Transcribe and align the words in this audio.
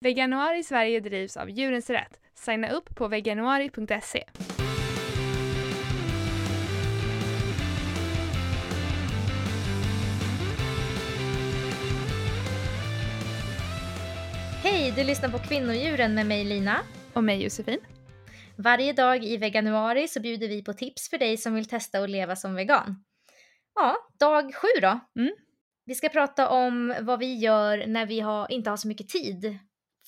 Veganuari 0.00 0.62
Sverige 0.62 1.00
drivs 1.00 1.36
av 1.36 1.50
Djurens 1.50 1.90
Rätt. 1.90 2.20
Signa 2.34 2.70
upp 2.70 2.94
på 2.96 3.08
veganuari.se. 3.08 4.24
Hej, 14.62 14.92
du 14.96 15.04
lyssnar 15.04 15.28
på 15.28 15.38
Kvinnodjuren 15.38 16.14
med 16.14 16.26
mig 16.26 16.44
Lina. 16.44 16.76
Och 17.12 17.24
mig 17.24 17.42
Josefin. 17.42 17.78
Varje 18.56 18.92
dag 18.92 19.24
i 19.24 19.36
veganuari 19.36 20.08
så 20.08 20.20
bjuder 20.20 20.48
vi 20.48 20.64
på 20.64 20.72
tips 20.72 21.10
för 21.10 21.18
dig 21.18 21.36
som 21.36 21.54
vill 21.54 21.68
testa 21.68 21.98
att 21.98 22.10
leva 22.10 22.36
som 22.36 22.54
vegan. 22.54 23.04
Ja, 23.74 23.96
dag 24.18 24.54
sju 24.54 24.80
då. 24.82 25.00
Mm. 25.20 25.32
Vi 25.84 25.94
ska 25.94 26.08
prata 26.08 26.48
om 26.48 26.94
vad 27.00 27.18
vi 27.18 27.34
gör 27.34 27.86
när 27.86 28.06
vi 28.06 28.20
har, 28.20 28.52
inte 28.52 28.70
har 28.70 28.76
så 28.76 28.88
mycket 28.88 29.08
tid 29.08 29.58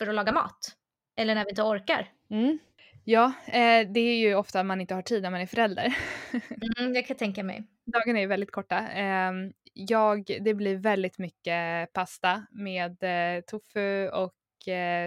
för 0.00 0.06
att 0.06 0.14
laga 0.14 0.32
mat. 0.32 0.76
Eller 1.16 1.34
när 1.34 1.44
vi 1.44 1.50
inte 1.50 1.62
orkar. 1.62 2.08
Mm. 2.30 2.58
Ja, 3.04 3.32
eh, 3.46 3.88
det 3.88 4.00
är 4.00 4.16
ju 4.16 4.34
ofta 4.34 4.62
man 4.64 4.80
inte 4.80 4.94
har 4.94 5.02
tid 5.02 5.22
när 5.22 5.30
man 5.30 5.40
är 5.40 5.46
förälder. 5.46 5.96
Mm, 6.78 6.94
jag 6.94 7.06
kan 7.06 7.16
tänka 7.16 7.42
mig. 7.42 7.62
Dagarna 7.86 8.20
är 8.20 8.26
väldigt 8.26 8.50
korta. 8.50 8.88
Eh, 8.88 9.32
jag, 9.72 10.24
det 10.40 10.54
blir 10.54 10.76
väldigt 10.76 11.18
mycket 11.18 11.92
pasta 11.92 12.46
med 12.50 13.02
eh, 13.02 13.40
tofu 13.40 14.08
och 14.08 14.34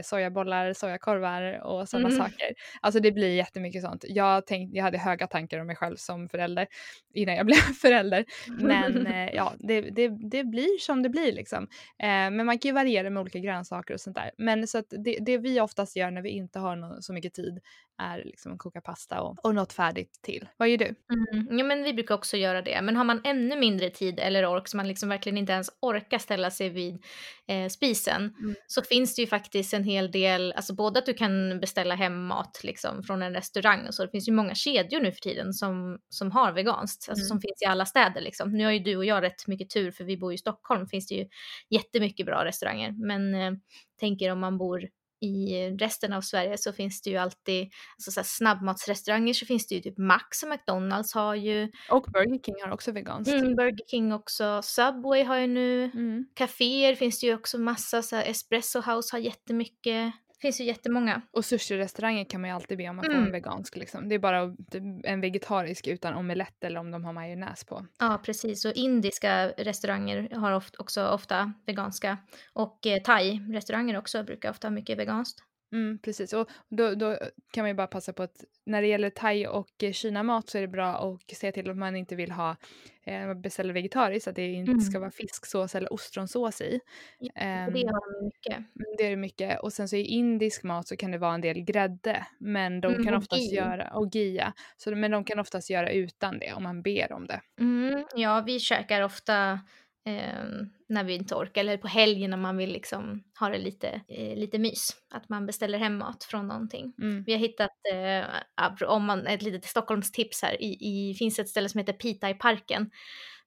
sojabollar, 0.04 0.74
sojakorvar 0.74 1.62
och 1.64 1.90
sådana 1.90 2.10
Mm. 2.10 2.20
saker. 2.20 2.54
Alltså 2.82 3.00
det 3.00 3.12
blir 3.12 3.36
jättemycket 3.36 3.82
sånt. 3.82 4.06
Jag, 4.08 4.46
tänk, 4.48 4.70
jag 4.74 4.84
hade 4.84 4.98
höga 4.98 5.28
tankar 5.28 5.60
om 5.60 5.68
mig 5.68 5.76
själv 5.76 5.96
som 5.96 6.30
förälder 6.30 6.68
innan 7.14 7.36
jag 7.36 7.46
blev 7.46 7.56
förälder. 7.82 8.26
Men 8.48 9.08
eh, 9.08 9.30
ja, 9.36 9.54
det, 9.60 9.82
det, 9.82 10.08
det 10.32 10.44
blir 10.44 10.80
som 10.80 11.04
det 11.04 11.10
blir 11.10 11.32
liksom. 11.34 11.64
Eh, 12.04 12.08
men 12.08 12.46
man 12.46 12.60
kan 12.60 12.70
ju 12.70 12.74
variera 12.76 13.10
med 13.10 13.22
olika 13.22 13.40
grönsaker 13.40 13.94
och 13.94 14.02
sånt 14.02 14.16
där. 14.16 14.32
Men 14.38 14.68
så 14.68 14.78
att 14.78 14.86
det, 14.90 15.18
det 15.22 15.38
vi 15.38 15.60
oftast 15.62 15.96
gör 15.96 16.12
när 16.12 16.22
vi 16.22 16.30
inte 16.30 16.60
har 16.60 16.76
nå- 16.76 16.98
så 17.02 17.14
mycket 17.14 17.34
tid 17.34 17.60
är 18.02 18.24
liksom 18.24 18.54
att 18.54 18.60
koka 18.60 18.82
pasta 18.82 19.22
och, 19.22 19.46
och 19.46 19.56
något 19.56 19.74
färdigt 19.74 20.20
till. 20.22 20.48
Vad 20.58 20.70
gör 20.70 20.78
du? 20.78 20.86
Mm. 21.34 21.58
Ja, 21.58 21.64
men 21.66 21.84
vi 21.84 21.94
brukar 21.94 22.16
också 22.16 22.38
göra 22.38 22.62
det. 22.62 22.82
Men 22.82 22.96
har 22.96 23.04
man 23.04 23.22
ännu 23.24 23.56
mindre 23.56 23.90
tid 23.90 24.20
eller 24.20 24.46
ork, 24.46 24.68
så 24.68 24.78
man 24.78 24.88
liksom 24.88 25.10
verkligen 25.10 25.38
inte 25.38 25.54
ens 25.54 25.70
orkar 25.80 26.18
ställa 26.18 26.52
sig 26.52 26.70
vid 26.70 27.04
eh, 27.48 27.68
spisen, 27.70 28.36
Mm. 28.40 28.56
så 28.68 28.82
finns 28.82 29.16
det 29.16 29.22
ju 29.22 29.28
faktiskt 29.28 29.43
en 29.74 29.84
hel 29.84 30.12
del, 30.12 30.54
alltså 30.54 30.76
både 30.76 31.00
att 31.00 31.06
du 31.06 31.14
kan 31.14 31.60
beställa 31.60 31.96
hem 31.96 32.26
mat 32.26 32.62
liksom, 32.64 33.04
från 33.04 33.22
en 33.22 33.34
restaurang 33.34 33.88
och 33.88 33.96
så, 33.96 34.06
det 34.06 34.12
finns 34.12 34.28
ju 34.28 34.32
många 34.32 34.56
kedjor 34.56 35.02
nu 35.02 35.12
för 35.12 35.20
tiden 35.20 35.54
som, 35.54 36.00
som 36.10 36.32
har 36.32 36.52
veganskt, 36.52 37.10
alltså 37.10 37.22
Mm. 37.24 37.28
som 37.28 37.42
finns 37.42 37.62
i 37.62 37.66
alla 37.66 37.86
städer 37.86 38.22
liksom. 38.22 38.52
Nu 38.52 38.66
har 38.66 38.72
ju 38.72 38.80
du 38.80 38.98
och 38.98 39.06
jag 39.06 39.24
rätt 39.24 39.48
mycket 39.48 39.70
tur 39.70 39.92
för 39.92 40.04
vi 40.04 40.18
bor 40.18 40.32
ju 40.32 40.36
i 40.36 40.38
Stockholm, 40.38 40.88
finns 40.88 41.08
det 41.08 41.16
ju 41.16 41.28
jättemycket 41.70 42.26
bra 42.26 42.46
restauranger, 42.46 42.92
men 43.08 43.36
eh, 43.36 43.52
tänker 44.00 44.30
om 44.32 44.40
man 44.40 44.58
bor 44.58 44.82
i 45.24 45.70
resten 45.80 46.14
av 46.14 46.22
Sverige 46.22 46.58
så 46.58 46.74
finns 46.74 47.02
det 47.02 47.10
ju 47.10 47.18
alltid 47.18 47.70
alltså 47.96 48.12
så 48.12 48.22
snabbmatsrestauranger 48.24 49.34
så 49.34 49.46
finns 49.46 49.68
det 49.68 49.76
ju 49.76 49.82
typ 49.82 49.98
Max 49.98 50.44
och 50.44 50.50
McDonalds 50.50 51.14
har 51.14 51.36
ju. 51.36 51.72
Och 51.90 52.06
Burger 52.14 52.40
King 52.46 52.56
har 52.64 52.72
också 52.72 52.92
veganskt. 52.92 53.34
Mm, 53.34 53.56
Burger 53.56 53.86
King 53.88 54.14
också. 54.14 54.62
Subway 54.64 55.24
har 55.24 55.38
ju 55.38 55.48
nu. 55.48 55.84
Mm. 55.84 56.26
Caféer 56.34 56.96
finns 56.96 57.20
det 57.20 57.28
ju 57.28 57.36
också 57.36 57.58
massa. 57.58 58.02
Så 58.02 58.16
här, 58.16 58.26
Espresso 58.26 58.82
House 58.82 59.16
har 59.16 59.20
jättemycket. 59.20 60.14
Finns 60.44 60.62
ju 60.62 60.64
jättemånga. 60.66 61.22
Och 61.32 61.42
sushi-restauranger 61.46 62.26
kan 62.30 62.42
man 62.42 62.50
ju 62.50 62.56
alltid 62.56 62.78
be 62.78 62.90
om 62.90 63.00
att 63.00 63.06
få 63.06 63.12
Mm. 63.12 63.26
en 63.26 63.32
vegansk. 63.32 63.76
Liksom. 63.76 64.10
Det 64.10 64.16
är 64.16 64.20
bara 64.20 64.56
typ 64.72 64.84
en 65.04 65.22
vegetarisk 65.22 65.88
utan 65.88 66.14
omelett 66.14 66.64
eller 66.64 66.80
om 66.80 66.92
de 66.92 67.06
har 67.06 67.14
majonnäs 67.14 67.64
på. 67.64 67.86
Ja, 68.00 68.22
precis. 68.26 68.66
Och 68.66 68.72
indiska 68.74 69.48
restauranger 69.50 70.36
har 70.36 70.62
också 70.78 71.08
ofta 71.08 71.54
veganska. 71.66 72.18
Och 72.54 72.88
eh, 72.88 73.02
thai-restauranger 73.02 73.98
också 73.98 74.24
brukar 74.24 74.50
ofta 74.50 74.68
ha 74.68 74.72
mycket 74.72 74.98
veganskt. 74.98 75.44
Mm, 75.74 76.00
precis, 76.00 76.34
och 76.34 76.50
då, 76.70 76.96
då 76.96 77.18
kan 77.52 77.62
man 77.64 77.70
ju 77.70 77.74
bara 77.74 77.88
passa 77.88 78.14
på 78.14 78.24
att 78.24 78.44
när 78.66 78.82
det 78.82 78.88
gäller 78.88 79.10
thai 79.10 79.48
och 79.48 79.84
kinamat 79.94 80.50
så 80.50 80.58
är 80.58 80.62
det 80.62 80.68
bra 80.68 80.86
att 80.88 81.36
se 81.38 81.52
till 81.52 81.70
att 81.70 81.78
man 81.78 81.96
inte 81.96 82.16
vill 82.16 82.32
ha 82.32 82.56
eh, 83.04 83.34
beställer 83.34 83.74
vegetariskt, 83.74 84.28
att 84.28 84.36
det 84.36 84.48
inte 84.52 84.72
Mm. 84.72 84.82
ska 84.82 85.00
vara 85.00 85.12
fisksås 85.12 85.76
eller 85.76 85.94
ostronsås 85.94 86.62
i. 86.62 86.80
Ja, 87.20 87.32
Ehm, 87.36 87.68
Och 87.68 87.74
det 87.74 87.80
har 87.88 88.20
de 88.20 88.26
mycket. 88.26 88.58
Mm, 88.58 88.68
Det 88.98 89.04
är 89.06 89.10
det 89.10 89.16
mycket. 89.16 89.60
Och 89.60 89.74
sen 89.74 89.88
så 89.90 89.96
i 89.96 90.02
indisk 90.06 90.64
mat 90.64 90.88
så 90.88 90.98
kan 90.98 91.12
det 91.12 91.18
vara 91.18 91.34
en 91.34 91.42
del 91.42 91.62
grädde. 91.62 92.28
Men 92.38 92.82
de 92.82 92.92
Mm, 92.94 93.06
kan 93.06 93.14
oftast 93.14 93.50
ghee. 93.50 93.56
göra, 93.56 93.90
och 93.94 94.16
gia. 94.16 94.54
Så, 94.78 94.96
men 94.96 95.12
de 95.12 95.24
kan 95.24 95.40
oftast 95.40 95.70
göra 95.70 95.92
utan 95.92 96.40
det 96.40 96.54
om 96.54 96.64
man 96.64 96.82
ber 96.82 97.12
om 97.12 97.28
det. 97.28 97.42
Mm, 97.60 98.06
ja, 98.16 98.44
vi 98.46 98.60
käkar 98.60 99.02
ofta 99.02 99.60
eh, 100.06 100.44
när 100.90 101.04
vi 101.04 101.14
inte 101.14 101.36
orkar 101.36 101.62
eller 101.62 101.78
på 101.78 101.88
helgen 101.88 102.30
när 102.30 102.38
man 102.38 102.58
vill 102.58 102.72
liksom 102.72 103.24
ha 103.40 103.50
det 103.50 103.58
lite, 103.58 104.02
eh, 104.08 104.38
lite 104.38 104.60
mys. 104.60 104.90
Att 105.14 105.30
man 105.30 105.46
beställer 105.46 105.78
hem 105.78 105.98
mat 105.98 106.24
från 106.24 106.48
någonting. 106.48 106.94
Mm. 107.02 107.24
Vi 107.24 107.32
har 107.32 107.40
hittat, 107.40 107.72
eh, 107.94 108.90
om 108.90 109.06
man, 109.06 109.28
ett 109.28 109.42
litet 109.42 109.66
Stockholmstips 109.66 110.42
här, 110.42 110.62
i, 110.62 110.78
i, 110.80 111.14
finns 111.14 111.40
ett 111.40 111.50
ställe 111.50 111.70
som 111.70 111.80
heter 111.80 111.94
Pita 111.94 112.30
i 112.30 112.34
parken 112.34 112.90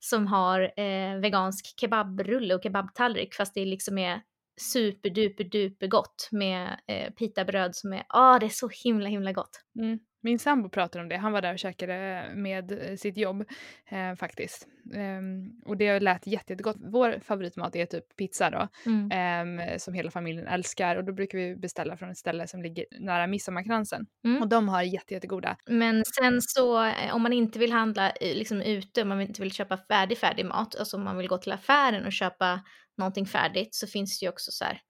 som 0.00 0.26
har 0.26 0.60
eh, 0.80 1.20
vegansk 1.20 1.80
kebabrulle 1.80 2.54
och 2.54 2.62
kebabtallrik 2.62 3.34
fast 3.34 3.54
det 3.54 3.64
liksom 3.64 3.98
är 3.98 4.22
superduper 4.60 5.44
duper 5.44 5.86
gott 5.86 6.28
med 6.32 6.80
eh, 6.86 7.12
pitabröd 7.12 7.76
som 7.76 7.92
är, 7.92 8.04
ah 8.08 8.38
det 8.38 8.46
är 8.46 8.50
så 8.50 8.68
himla 8.84 9.08
himla 9.08 9.32
gott. 9.32 9.62
Mm. 9.78 9.98
Min 10.26 10.38
sambo 10.38 10.68
pratar 10.68 11.00
om 11.00 11.08
det. 11.08 11.16
Han 11.16 11.32
var 11.32 11.42
där 11.42 11.52
och 11.52 11.58
käkade 11.58 12.24
med 12.34 12.72
eh, 12.72 12.96
sitt 12.96 13.16
jobb 13.16 13.44
eh, 13.88 14.14
faktiskt. 14.14 14.66
Ehm, 14.94 15.50
och 15.64 15.76
det 15.76 16.00
lät 16.00 16.26
jätte- 16.26 16.52
jättegott. 16.52 16.76
Vår 16.78 17.18
favoritmat 17.20 17.76
är 17.76 17.86
typ 17.86 18.16
pizza 18.16 18.50
då. 18.50 18.68
Mm. 18.86 19.10
ehm, 19.12 19.78
som 19.78 19.94
hela 19.94 20.10
familjen 20.10 20.46
älskar. 20.46 20.96
Och 20.96 21.04
då 21.04 21.12
brukar 21.12 21.38
vi 21.38 21.56
beställa 21.56 21.96
från 21.96 22.10
ett 22.10 22.18
ställe 22.18 22.46
som 22.46 22.62
ligger 22.62 22.84
nära 23.00 23.26
Midsommarkransen. 23.26 24.06
Mm. 24.24 24.42
Och 24.42 24.48
de 24.48 24.68
har 24.68 24.82
jätte, 24.82 25.14
jättegoda. 25.14 25.56
Men 25.66 26.04
sen 26.04 26.42
så 26.42 26.84
eh, 26.84 27.14
om 27.14 27.22
man 27.22 27.32
inte 27.32 27.58
vill 27.58 27.72
handla 27.72 28.10
eh, 28.10 28.36
liksom 28.36 28.62
ute, 28.62 29.02
om 29.02 29.08
man 29.08 29.20
inte 29.20 29.42
vill 29.42 29.52
köpa 29.52 29.76
färdig 29.76 30.18
färdig 30.18 30.46
mat, 30.46 30.76
alltså 30.76 30.96
om 30.96 31.04
man 31.04 31.16
vill 31.16 31.28
gå 31.28 31.38
till 31.38 31.52
affären 31.52 32.06
och 32.06 32.12
köpa 32.12 32.60
någonting 32.98 33.26
färdigt 33.26 33.74
så 33.74 33.86
finns 33.86 34.20
det 34.20 34.24
ju 34.26 34.30
också 34.30 34.50
så 34.52 34.64
här 34.64 34.80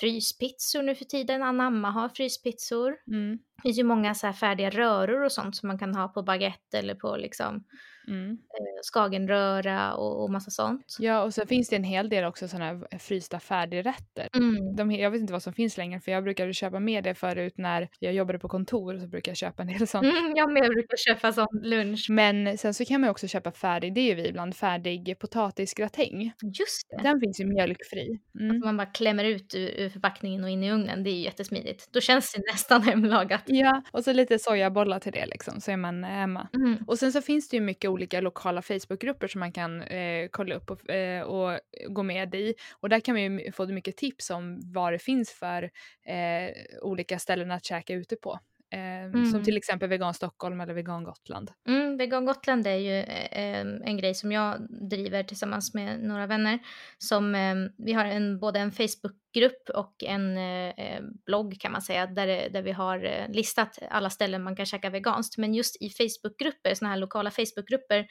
fryspizzor 0.00 0.82
nu 0.82 0.94
för 0.94 1.04
tiden. 1.04 1.42
Anamma 1.42 1.90
har 1.90 2.08
fryspizzor. 2.08 2.96
Mm. 3.06 3.38
Det 3.56 3.62
finns 3.62 3.78
ju 3.78 3.84
många 3.84 4.14
så 4.14 4.26
här 4.26 4.34
färdiga 4.34 4.70
röror 4.70 5.24
och 5.24 5.32
sånt 5.32 5.56
som 5.56 5.66
man 5.66 5.78
kan 5.78 5.94
ha 5.94 6.08
på 6.08 6.22
baguette 6.22 6.78
eller 6.78 6.94
på 6.94 7.16
liksom 7.16 7.64
Mm. 8.08 8.30
eh, 8.30 8.80
skagenröra 8.92 9.94
och, 9.94 10.22
och 10.22 10.30
massa 10.30 10.50
sånt. 10.50 10.96
Ja, 10.98 11.22
och 11.22 11.34
sen 11.34 11.46
finns 11.46 11.68
det 11.68 11.76
en 11.76 11.84
hel 11.84 12.08
del 12.08 12.24
också 12.24 12.48
sådana 12.48 12.64
här 12.64 12.98
frysta 12.98 13.40
färdigrätter. 13.40 14.28
Mm. 14.36 14.76
De, 14.76 14.92
jag 14.92 15.10
vet 15.10 15.20
inte 15.20 15.32
vad 15.32 15.42
som 15.42 15.52
finns 15.52 15.76
längre 15.76 16.00
för 16.00 16.12
jag 16.12 16.24
brukade 16.24 16.52
köpa 16.52 16.80
med 16.80 17.04
det 17.04 17.14
förut 17.14 17.54
när 17.56 17.88
jag 17.98 18.14
jobbade 18.14 18.38
på 18.38 18.48
kontor 18.48 18.98
så 18.98 19.06
brukade 19.06 19.30
jag 19.30 19.36
köpa 19.36 19.62
en 19.62 19.68
del 19.68 19.86
sånt. 19.86 20.04
Mm, 20.04 20.32
jag 20.36 20.52
med 20.52 20.70
brukar 20.70 20.96
köpa 20.96 21.32
sån 21.32 21.60
lunch. 21.62 22.06
Men 22.10 22.58
sen 22.58 22.74
så 22.74 22.84
kan 22.84 23.00
man 23.00 23.08
ju 23.08 23.10
också 23.10 23.26
köpa 23.28 23.52
färdig, 23.52 23.94
det 23.94 24.00
är 24.00 24.04
ju 24.04 24.14
vi 24.14 24.28
ibland, 24.28 24.56
färdig 24.56 25.18
potatisgratäng. 25.18 26.32
Just 26.42 26.90
det. 26.90 27.02
Den 27.02 27.20
finns 27.20 27.40
ju 27.40 27.46
mjölkfri. 27.46 28.18
Mm. 28.40 28.60
Man 28.60 28.76
bara 28.76 28.86
klämmer 28.86 29.24
ut 29.24 29.54
ur, 29.54 29.68
ur 29.68 29.88
förpackningen 29.88 30.44
och 30.44 30.50
in 30.50 30.64
i 30.64 30.72
ugnen. 30.72 31.02
Det 31.02 31.10
är 31.10 31.14
ju 31.14 31.20
jättesmidigt. 31.20 31.88
Då 31.92 32.00
känns 32.00 32.32
det 32.32 32.42
nästan 32.52 32.82
hemlagat. 32.90 33.42
Ja, 33.46 33.82
och 33.92 34.04
så 34.04 34.12
lite 34.12 34.38
sojabollar 34.38 34.98
till 35.00 35.12
det 35.12 35.26
liksom 35.26 35.60
så 35.60 35.70
är 35.70 35.76
man 35.76 36.04
hemma. 36.04 36.48
Mm. 36.54 36.76
Och 36.86 36.98
sen 36.98 37.12
så 37.12 37.22
finns 37.22 37.48
det 37.48 37.56
ju 37.56 37.60
mycket 37.60 37.89
olika 37.90 38.20
lokala 38.20 38.62
Facebookgrupper 38.62 39.28
som 39.28 39.38
man 39.40 39.52
kan 39.52 39.82
eh, 39.82 40.28
kolla 40.30 40.54
upp 40.54 40.70
och, 40.70 40.90
eh, 40.90 41.22
och 41.22 41.60
gå 41.88 42.02
med 42.02 42.34
i. 42.34 42.54
Och 42.80 42.88
där 42.88 43.00
kan 43.00 43.14
man 43.14 43.22
ju 43.22 43.52
få 43.52 43.66
mycket 43.66 43.96
tips 43.96 44.30
om 44.30 44.60
vad 44.72 44.92
det 44.92 44.98
finns 44.98 45.30
för 45.32 45.62
eh, 46.06 46.50
olika 46.82 47.18
ställen 47.18 47.50
att 47.50 47.64
käka 47.64 47.94
ute 47.94 48.16
på. 48.16 48.38
Eh, 48.72 49.12
Som 49.12 49.20
Mm. 49.24 49.44
till 49.44 49.56
exempel 49.56 49.88
Vegan 49.88 50.14
Stockholm 50.14 50.60
eller 50.60 50.74
Vegan 50.74 51.04
Gotland. 51.04 51.50
Mm, 51.68 51.96
Vegan 51.96 52.24
Gotland 52.24 52.66
är 52.66 52.74
ju 52.76 52.96
eh, 53.00 53.60
en 53.60 53.96
grej 53.96 54.14
som 54.14 54.32
jag 54.32 54.66
driver 54.90 55.22
tillsammans 55.22 55.74
med 55.74 56.00
några 56.02 56.26
vänner. 56.26 56.58
Som, 56.98 57.34
eh, 57.34 57.54
vi 57.78 57.92
har 57.92 58.04
en, 58.04 58.38
både 58.40 58.58
en 58.60 58.72
Facebookgrupp 58.72 59.68
och 59.74 59.94
en 60.04 60.36
eh, 60.36 60.68
eh, 60.68 61.00
blogg 61.26 61.56
kan 61.60 61.72
man 61.72 61.82
säga, 61.82 62.06
där, 62.06 62.26
det- 62.26 62.48
där 62.52 62.62
vi 62.62 62.72
har 62.72 63.04
eh, 63.04 63.28
listat 63.28 63.78
alla 63.90 64.10
ställen 64.10 64.42
man 64.42 64.56
kan 64.56 64.66
käka 64.66 64.90
veganskt. 64.90 65.38
Men 65.38 65.54
just 65.54 65.82
i 65.82 65.90
Facebookgrupper, 65.90 66.74
sådana 66.74 66.94
här 66.94 67.00
lokala 67.00 67.30
Facebookgrupper, 67.30 68.06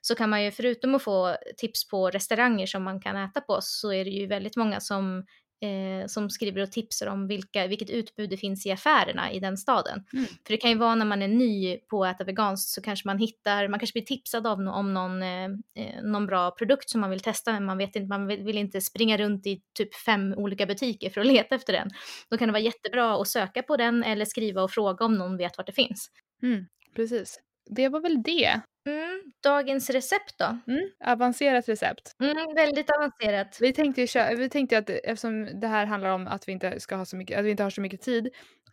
så 0.00 0.14
kan 0.14 0.30
man 0.30 0.44
ju 0.44 0.50
förutom 0.50 0.94
att 0.94 1.02
få 1.02 1.36
tips 1.56 1.88
på 1.88 2.10
restauranger 2.10 2.66
som 2.66 2.82
man 2.82 3.00
kan 3.00 3.16
äta 3.16 3.40
på, 3.40 3.58
så 3.62 3.92
är 3.92 4.04
det 4.04 4.10
ju 4.10 4.26
väldigt 4.26 4.56
många 4.56 4.80
som 4.80 5.24
Eh, 5.60 6.06
som 6.06 6.30
skriver 6.30 6.62
och 6.62 6.72
tipsar 6.72 7.06
om 7.06 7.26
vilka, 7.26 7.66
vilket 7.66 7.90
utbud 7.90 8.30
det 8.30 8.36
finns 8.36 8.66
i 8.66 8.70
affärerna 8.70 9.32
i 9.32 9.40
den 9.40 9.56
staden. 9.56 10.04
Mm. 10.12 10.26
För 10.26 10.52
det 10.52 10.56
kan 10.56 10.70
ju 10.70 10.76
vara 10.78 10.94
när 10.94 11.06
man 11.06 11.22
är 11.22 11.28
ny 11.28 11.76
på 11.76 12.04
att 12.04 12.14
äta 12.14 12.24
veganskt 12.24 12.70
så 12.70 12.82
kanske 12.82 13.08
man 13.08 13.18
hittar, 13.18 13.68
man 13.68 13.80
kanske 13.80 13.92
blir 13.92 14.04
tipsad 14.04 14.46
av 14.46 14.58
om 14.58 14.94
någon, 14.94 15.22
eh, 15.22 15.44
eh, 15.74 16.02
någon 16.02 16.26
bra 16.26 16.50
produkt 16.50 16.90
som 16.90 17.00
man 17.00 17.10
vill 17.10 17.20
testa 17.20 17.52
men 17.52 17.64
man 17.64 17.78
vet 17.78 17.96
inte, 17.96 18.08
man 18.08 18.26
vill, 18.26 18.42
vill 18.42 18.58
inte 18.58 18.80
springa 18.80 19.16
runt 19.16 19.46
i 19.46 19.62
typ 19.74 19.94
fem 19.94 20.34
olika 20.36 20.66
butiker 20.66 21.10
för 21.10 21.20
att 21.20 21.26
leta 21.36 21.54
efter 21.54 21.72
den. 21.72 21.90
Då 22.30 22.38
kan 22.38 22.48
det 22.48 22.52
vara 22.52 22.62
jättebra 22.62 23.20
att 23.20 23.28
söka 23.28 23.62
på 23.62 23.76
den 23.76 24.04
eller 24.04 24.24
skriva 24.24 24.62
och 24.62 24.70
fråga 24.70 25.04
om 25.04 25.14
någon 25.14 25.36
vet 25.36 25.58
vart 25.58 25.66
det 25.66 25.72
finns. 25.72 26.10
Mm, 26.42 26.66
precis. 26.96 27.40
Det 27.70 27.88
var 27.88 28.00
väl 28.00 28.22
det. 28.22 28.60
Mm, 28.88 29.22
dagens 29.42 29.90
recept 29.90 30.38
då? 30.38 30.58
Mm, 30.72 30.90
avancerat 31.04 31.68
recept. 31.68 32.12
Mm, 32.22 32.54
väldigt 32.54 32.90
avancerat. 32.90 33.58
Vi 33.60 33.72
tänkte, 33.72 34.34
vi 34.36 34.48
tänkte 34.48 34.78
att 34.78 34.90
eftersom 34.90 35.60
det 35.60 35.66
här 35.66 35.86
handlar 35.86 36.10
om 36.10 36.26
att 36.26 36.48
vi 36.48 36.52
inte 36.52 36.80
ska 36.80 36.96
ha 36.96 37.04
så 37.04 37.16
mycket, 37.16 37.38
att 37.38 37.44
vi 37.44 37.50
inte 37.50 37.62
har 37.62 37.70
så 37.70 37.80
mycket 37.80 38.00
tid 38.00 38.28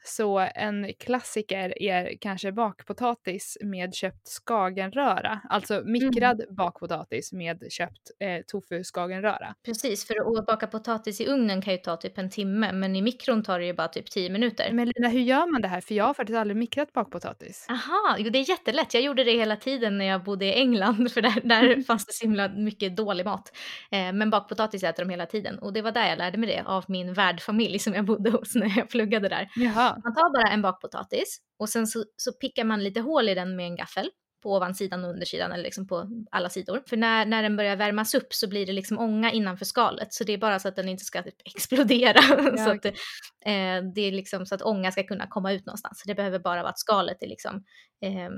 så 0.08 0.50
en 0.56 0.94
klassiker 1.00 1.82
är 1.82 2.18
kanske 2.22 2.52
bakpotatis 2.52 3.58
med 3.62 3.94
köpt 3.94 4.28
skagenröra. 4.28 5.42
Alltså 5.50 5.82
mikrad 5.86 6.42
mm. 6.42 6.56
bakpotatis 6.56 7.34
med 7.34 7.72
köpt 7.72 8.12
eh, 8.20 8.42
tofu 8.48 8.84
skagenröra. 8.84 9.56
Precis, 9.66 10.08
för 10.08 10.40
att 10.40 10.46
baka 10.46 10.68
potatis 10.68 11.22
i 11.22 11.28
ugnen 11.28 11.62
kan 11.62 11.74
ju 11.74 11.80
ta 11.80 11.98
typ 11.98 12.18
en 12.18 12.30
timme 12.30 12.72
men 12.72 12.96
i 12.96 13.02
mikron 13.02 13.44
tar 13.44 13.60
det 13.60 13.66
ju 13.66 13.74
bara 13.74 13.88
typ 13.88 14.12
tio 14.12 14.30
minuter. 14.30 14.72
Men 14.72 14.92
Lina, 14.96 15.08
hur 15.08 15.20
gör 15.20 15.52
man 15.52 15.62
det 15.62 15.68
här? 15.68 15.82
För 15.82 15.96
jag 15.96 16.06
har 16.06 16.14
faktiskt 16.14 16.38
aldrig 16.38 16.58
mikrat 16.58 16.94
bakpotatis. 16.94 17.66
Aha, 17.70 18.16
jo 18.20 18.30
det 18.30 18.40
är 18.40 18.50
jättelätt. 18.50 18.94
Jag 18.94 19.04
gjorde 19.04 19.24
det 19.24 19.32
hela 19.32 19.56
tiden 19.56 19.98
när 19.98 20.06
jag 20.06 20.24
bodde 20.24 20.46
i 20.46 20.54
England 20.54 21.12
för 21.14 21.22
där, 21.22 21.42
där 21.44 21.84
fanns 21.84 22.06
det 22.06 22.14
så 22.14 22.26
himla 22.26 22.50
mycket 22.50 22.98
dålig 22.98 23.26
mat. 23.26 23.52
Eh, 23.92 24.14
men 24.14 24.30
bakpotatis 24.30 24.84
äter 24.84 25.06
de 25.06 25.10
hela 25.10 25.26
tiden 25.26 25.60
och 25.60 25.74
det 25.74 25.82
var 25.82 25.92
där 25.92 26.10
jag 26.10 26.18
lärde 26.18 26.38
mig 26.38 26.50
det 26.50 26.64
av 26.66 26.86
min 26.88 27.14
värdfamilj 27.14 27.80
som 27.80 27.94
jag 27.94 28.06
bodde 28.06 28.32
hos 28.32 28.56
när 28.56 28.78
jag 28.78 28.90
pluggade 28.90 29.30
där. 29.30 29.50
Jaha. 29.56 29.95
Man 30.04 30.14
tar 30.14 30.34
bara 30.34 30.54
en 30.54 30.62
bakpotatis 30.62 31.40
och 31.60 31.70
sen 31.70 31.88
så, 31.88 32.04
så 32.18 32.34
pickar 32.34 32.64
man 32.64 32.84
lite 32.84 33.02
hål 33.02 33.30
i 33.30 33.36
den 33.36 33.56
med 33.56 33.66
en 33.66 33.76
gaffel 33.76 34.10
på 34.46 34.54
ovansidan 34.54 35.04
och 35.04 35.10
undersidan 35.10 35.52
eller 35.52 35.64
liksom 35.64 35.88
på 35.88 36.10
alla 36.32 36.50
sidor. 36.50 36.84
För 36.90 36.98
när, 36.98 37.26
när 37.26 37.44
den 37.44 37.58
börjar 37.58 37.76
värmas 37.76 38.16
upp 38.16 38.34
så 38.34 38.50
blir 38.50 38.66
det 38.66 38.74
liksom 38.74 39.00
ånga 39.00 39.32
innanför 39.32 39.66
skalet 39.66 40.14
så 40.14 40.24
det 40.24 40.34
är 40.34 40.38
bara 40.38 40.60
så 40.60 40.68
att 40.68 40.76
den 40.76 40.90
inte 40.90 41.04
ska 41.04 41.24
typ 41.24 41.42
explodera. 41.56 42.20
Ja. 42.30 42.66
så 42.66 42.72
att, 42.72 42.86
eh, 42.86 43.92
det 43.96 44.02
är 44.02 44.12
liksom 44.12 44.46
så 44.46 44.56
att 44.56 44.62
ånga 44.62 44.92
ska 44.92 45.04
kunna 45.04 45.28
komma 45.28 45.54
ut 45.54 45.66
någonstans. 45.66 46.00
Så 46.00 46.08
det 46.08 46.16
behöver 46.16 46.40
bara 46.40 46.62
vara 46.62 46.70
att 46.70 46.80
skalet 46.80 47.24
är 47.24 47.28
liksom 47.28 47.64
eh, 48.02 48.30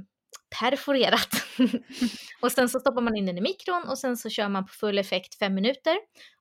perforerat. 0.59 1.30
och 2.42 2.51
sen 2.51 2.69
så 2.69 2.80
stoppar 2.80 3.01
man 3.01 3.15
in 3.15 3.25
den 3.25 3.38
i 3.38 3.42
mikron 3.42 3.83
och 3.88 3.98
sen 3.98 4.18
så 4.18 4.30
kör 4.30 4.50
man 4.50 4.65
på 4.65 4.74
full 4.74 4.98
effekt 4.98 5.39
fem 5.39 5.54
minuter 5.54 5.95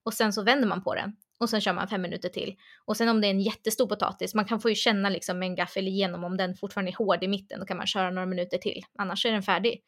och 0.05 0.15
sen 0.15 0.33
så 0.33 0.43
vänder 0.43 0.69
man 0.69 0.83
på 0.83 0.95
den 0.95 1.13
och 1.39 1.51
sen 1.51 1.61
kör 1.61 1.73
man 1.73 1.89
fem 1.89 2.03
minuter 2.03 2.29
till. 2.29 2.57
Och 2.85 2.97
sen 2.97 3.09
om 3.09 3.21
det 3.21 3.27
är 3.27 3.31
en 3.31 3.41
jättestor 3.41 3.87
potatis, 3.87 4.35
man 4.35 4.45
kan 4.45 4.61
få 4.61 4.69
ju 4.69 4.75
känna 4.75 5.09
liksom 5.09 5.39
med 5.39 5.47
en 5.47 5.55
gaffel 5.55 5.89
igenom 5.89 6.25
om 6.25 6.37
den 6.37 6.55
fortfarande 6.55 6.91
är 6.91 6.97
hård 6.97 7.25
i 7.25 7.29
mitten, 7.29 7.61
då 7.61 7.67
kan 7.67 7.77
man 7.77 7.87
köra 7.87 8.11
några 8.11 8.27
minuter 8.27 8.59
till. 8.59 8.85
Annars 8.99 9.27
är 9.27 9.33
den 9.33 9.43
färdig. 9.43 9.83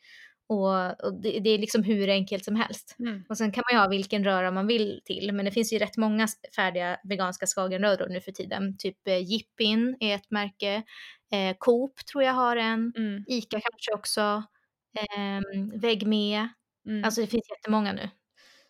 Och, 0.49 1.05
och 1.05 1.21
det, 1.23 1.41
det, 1.41 1.51
är 1.51 1.59
liksom 1.59 1.83
hur 1.83 2.09
enkelt 2.09 2.45
som 2.45 2.57
helst. 2.57 2.97
Mm. 2.99 3.25
Och 3.29 3.39
sen 3.39 3.53
kan 3.53 3.65
man 3.71 3.77
ju 3.77 3.83
ha 3.83 3.89
vilken 3.89 4.25
röra 4.25 4.51
man 4.51 4.67
vill 4.67 5.01
till, 5.05 5.33
men 5.33 5.45
det 5.45 5.51
finns 5.51 5.73
ju 5.73 5.79
rätt 5.79 5.97
många 5.97 6.29
färdiga 6.57 7.01
veganska 7.05 7.47
skagenröror 7.47 8.09
nu 8.09 8.21
för 8.21 8.33
tiden. 8.33 8.77
Typ 8.79 9.09
eh, 9.09 9.19
Jippin 9.19 9.97
är 10.01 10.15
ett 10.15 10.31
märke, 10.31 10.83
eh, 11.33 11.57
Coop 11.59 12.07
tror 12.13 12.25
jag 12.25 12.33
har 12.33 12.57
en, 12.57 12.93
mm. 12.97 13.25
Ica 13.27 13.61
kanske 13.61 13.95
också, 13.95 14.43
eh, 14.99 15.81
Vägg 15.81 16.07
med. 16.07 16.49
Mm. 16.87 17.05
Alltså 17.05 17.21
det 17.21 17.27
finns 17.27 17.51
jättemånga 17.51 17.93
nu. 17.93 18.11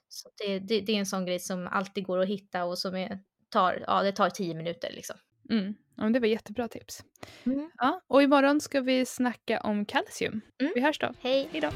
Så 0.08 0.28
det, 0.38 0.58
det, 0.58 0.80
det, 0.80 0.92
är 0.92 0.98
en 0.98 1.06
sån 1.06 1.26
grej 1.26 1.40
som 1.40 1.66
alltid 1.66 2.04
går 2.04 2.18
att 2.18 2.28
hitta 2.28 2.64
och 2.64 2.78
som 2.78 2.94
är, 2.94 3.18
tar, 3.48 3.84
ja, 3.86 4.02
det 4.02 4.12
tar 4.12 4.30
tio 4.30 4.54
minuter 4.54 4.92
liksom. 4.92 5.16
Mm. 5.50 5.74
Ja, 5.96 6.04
det 6.04 6.20
var 6.20 6.26
jättebra 6.26 6.68
tips. 6.68 7.04
Mm. 7.44 7.70
Ja, 7.78 8.00
och 8.06 8.22
imorgon 8.22 8.60
ska 8.60 8.80
vi 8.80 9.06
snacka 9.06 9.60
om 9.60 9.84
kalcium. 9.84 10.40
Mm. 10.60 10.72
Vi 10.74 10.80
hörs 10.80 10.98
då. 10.98 11.14
Hej. 11.20 11.48
Hej 11.52 11.60
då. 11.60 11.70